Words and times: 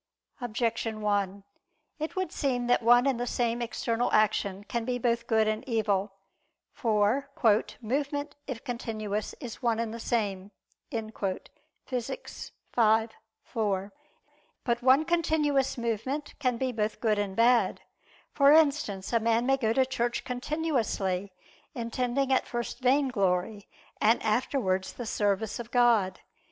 Objection 0.41 0.99
1: 1.01 1.43
It 1.99 2.15
would 2.15 2.31
seem 2.31 2.65
that 2.65 2.81
one 2.81 3.05
and 3.05 3.19
the 3.19 3.27
same 3.27 3.61
external 3.61 4.11
action 4.11 4.63
can 4.63 4.83
be 4.83 4.97
both 4.97 5.27
good 5.27 5.47
and 5.47 5.63
evil. 5.69 6.13
For 6.73 7.29
"movement, 7.83 8.35
if 8.47 8.63
continuous, 8.63 9.35
is 9.39 9.61
one 9.61 9.77
and 9.77 9.93
the 9.93 9.99
same" 9.99 10.49
(Phys. 10.91 12.51
v, 12.75 13.13
4). 13.43 13.93
But 14.63 14.81
one 14.81 15.05
continuous 15.05 15.77
movement 15.77 16.33
can 16.39 16.57
be 16.57 16.71
both 16.71 16.99
good 16.99 17.19
and 17.19 17.35
bad: 17.35 17.81
for 18.33 18.51
instance, 18.53 19.13
a 19.13 19.19
man 19.19 19.45
may 19.45 19.57
go 19.57 19.71
to 19.71 19.85
church 19.85 20.23
continuously, 20.23 21.31
intending 21.75 22.33
at 22.33 22.47
first 22.47 22.79
vainglory, 22.79 23.67
and 24.01 24.19
afterwards 24.23 24.93
the 24.93 25.05
service 25.05 25.59
of 25.59 25.69
God. 25.69 26.21